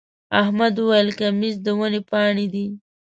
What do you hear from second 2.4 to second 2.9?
دی.